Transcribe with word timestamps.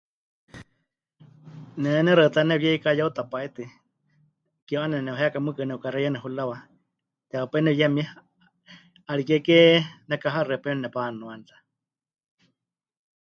Ne 1.81 1.89
nexaɨtá 2.05 2.41
nepɨyeiká 2.47 2.91
yeuta 2.99 3.21
pai 3.31 3.47
tɨ, 3.55 3.63
ke 4.67 4.73
mɨ'ane 4.77 4.97
nemɨheka 5.05 5.39
mɨɨkɨ 5.45 5.63
nepɨkaxeiyani 5.65 6.21
hurawa, 6.23 6.57
teewa 7.29 7.51
pai 7.51 7.61
nepɨyemie, 7.65 8.07
'ariké 9.09 9.35
ke 9.47 9.57
nekahaxɨapieme 10.09 10.79
nepanuani 10.81 11.43
ta. 11.49 11.55